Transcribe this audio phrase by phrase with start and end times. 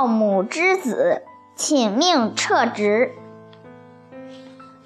[0.00, 1.24] 赵母之子，
[1.54, 3.12] 请命撤职。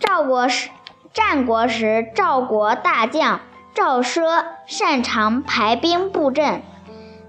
[0.01, 0.71] 赵国时，
[1.12, 3.38] 战国时，赵国大将
[3.74, 6.62] 赵奢擅长排兵布阵。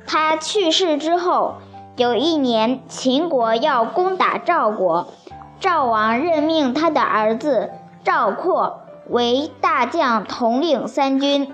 [0.08, 1.58] 他去世之后，
[1.96, 5.14] 有一年秦国要攻打赵国，
[5.60, 7.70] 赵王任命他的儿子
[8.04, 8.80] 赵括
[9.10, 11.54] 为大将，统领三军，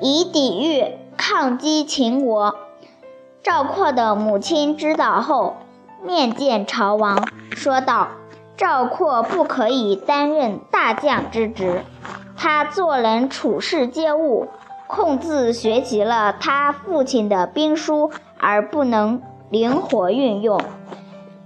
[0.00, 0.84] 以抵御
[1.16, 2.54] 抗击秦国。
[3.42, 5.56] 赵括的母亲知道后，
[6.00, 8.08] 面见朝王，说道
[8.56, 11.82] ：“赵括不可以担任大将之职，
[12.36, 14.46] 他做人处事皆误，
[14.86, 19.20] 空自学习了他父亲的兵书，而不能
[19.50, 20.60] 灵活运用。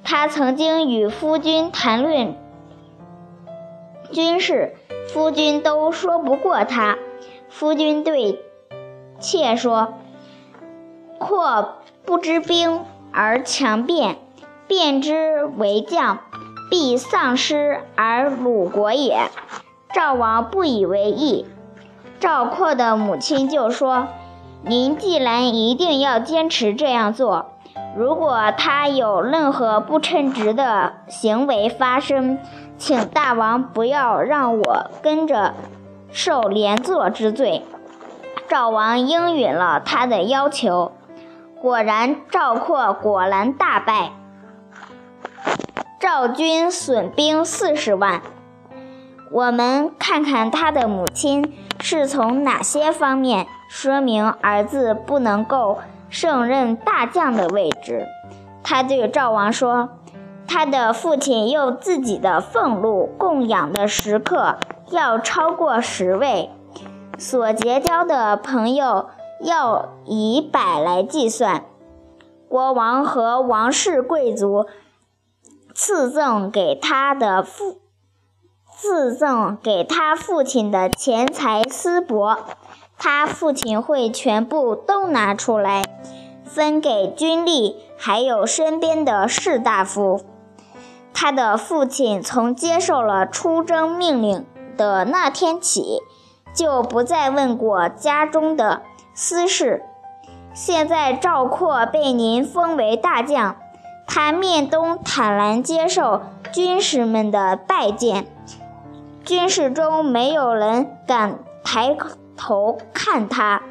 [0.05, 2.37] 他曾经与夫君谈论
[4.13, 4.77] 军事，
[5.09, 6.99] 夫君都说不过他。
[7.49, 8.39] 夫君对
[9.19, 9.95] 妾说
[11.19, 14.17] ：‘括。’”不知兵而强辩，
[14.69, 16.21] 辩之为将，
[16.71, 19.29] 必丧失而鲁国也。
[19.93, 21.47] 赵王不以为意。
[22.21, 24.07] 赵括的母亲就说
[24.63, 27.47] ：“您既然一定要坚持这样做，
[27.97, 32.39] 如果他有任何不称职的行为发生，
[32.79, 35.55] 请大王不要让我跟着
[36.13, 37.65] 受连坐之罪。”
[38.49, 40.93] 赵王应允了他的要求。
[41.59, 44.13] 果然，赵括果然大败，
[45.99, 48.21] 赵军损兵四十万。
[49.31, 55.79] 我们看看他的母亲是从哪些方面说明儿子不能够
[56.11, 58.07] 胜任大将的位置。
[58.63, 59.89] 他对赵王说
[60.47, 64.59] ：“他的父亲用自己的俸禄供养的食客
[64.91, 66.51] 要超过十位，
[67.19, 69.09] 所结交的朋友。”
[69.41, 71.65] 要以百来计算，
[72.49, 74.67] 国王和王室贵族
[75.75, 77.79] 赐赠给他的父
[78.79, 82.39] 赐赠给他父亲的钱财丝帛，
[82.99, 85.83] 他父亲会全部都拿出来
[86.45, 90.21] 分给军吏，还有身边的士大夫。
[91.13, 94.45] 他的父亲从接受了出征命令
[94.77, 96.01] 的那天起，
[96.55, 98.83] 就不再问过家中的。
[99.19, 99.83] 私事，
[100.53, 103.57] 现在赵括被您封为大将，
[104.07, 106.21] 他面东坦然接受
[106.53, 108.27] 军士们的拜见，
[109.25, 111.97] 军士中没有人敢抬
[112.37, 113.63] 头看他。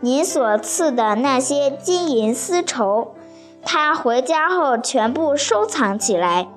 [0.00, 3.14] 您所赐的那些金银丝绸，
[3.62, 6.48] 他回家后全部收藏起来。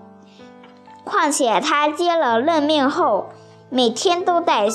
[1.04, 3.28] 况且他接了任命后，
[3.70, 4.68] 每天都在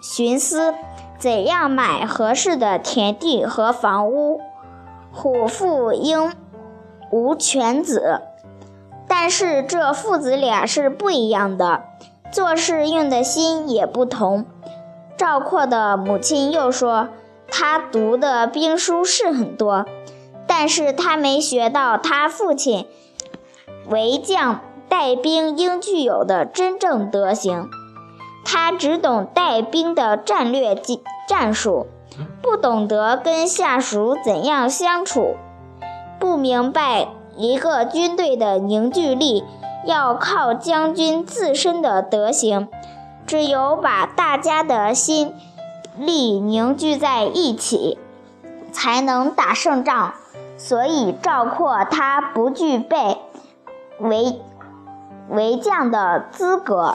[0.00, 0.74] 寻思。
[1.18, 4.40] 怎样买合适的田地和房屋？
[5.10, 6.32] 虎父应
[7.10, 8.20] 无犬子，
[9.06, 11.84] 但是这父子俩是不一样的，
[12.32, 14.44] 做事用的心也不同。
[15.16, 17.08] 赵括的母亲又说，
[17.48, 19.86] 他读的兵书是很多，
[20.48, 22.88] 但是他没学到他父亲
[23.88, 27.68] 为将带兵应具有的真正德行。
[28.44, 31.86] 他只懂带兵的战略技战术，
[32.42, 35.36] 不懂得跟下属怎样相处，
[36.20, 39.44] 不明白一个军队的凝聚力
[39.84, 42.68] 要靠将军自身的德行，
[43.26, 45.34] 只有把大家的心
[45.96, 47.98] 力凝聚在一起，
[48.70, 50.14] 才能打胜仗。
[50.56, 53.18] 所以赵括他不具备
[53.98, 54.40] 为
[55.28, 56.94] 为将的资格。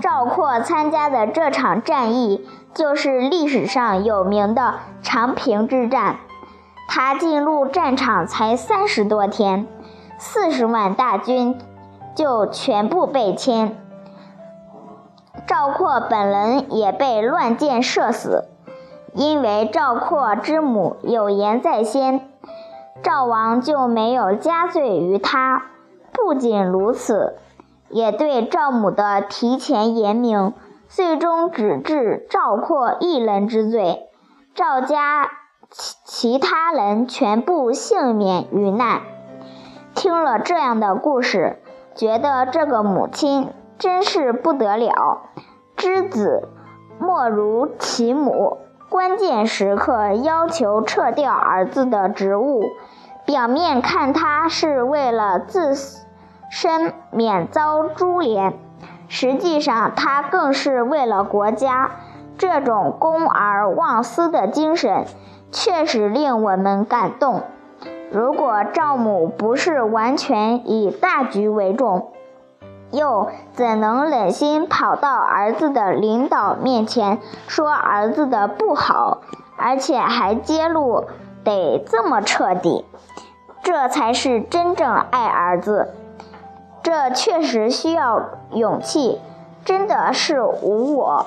[0.00, 6.16] 赵括参加的这场战役，就是历史上有名的长平之战。
[6.88, 9.66] 他进入战场才三十多天，
[10.16, 11.58] 四十万大军
[12.14, 13.72] 就全部被歼。
[15.46, 18.44] 赵括本人也被乱箭射死，
[19.14, 22.28] 因为赵括之母有言在先，
[23.02, 25.62] 赵王就没有加罪于他。
[26.12, 27.36] 不仅如此。
[27.90, 30.52] 也对赵母的提前严明，
[30.88, 34.08] 最终只治赵括一人之罪，
[34.54, 35.28] 赵家
[35.70, 39.00] 其其他人全部幸免于难。
[39.94, 41.60] 听了这样的故事，
[41.94, 45.22] 觉得这个母亲真是不得了，
[45.76, 46.48] 知子
[46.98, 48.58] 莫如其母。
[48.88, 52.62] 关键时刻要求撤掉儿子的职务，
[53.26, 55.74] 表面看他是为了自。
[56.50, 58.54] 身免遭株连，
[59.08, 61.90] 实际上他更是为了国家。
[62.38, 65.04] 这种公而忘私的精神，
[65.50, 67.42] 确实令我们感动。
[68.12, 72.12] 如果赵母不是完全以大局为重，
[72.92, 77.18] 又怎能忍心跑到儿子的领导面前
[77.48, 79.18] 说儿子的不好，
[79.58, 81.06] 而且还揭露
[81.42, 82.84] 得这么彻底？
[83.64, 85.92] 这才是真正爱儿子。
[86.88, 88.18] 这确实需要
[88.54, 89.20] 勇气，
[89.62, 91.26] 真的是无我。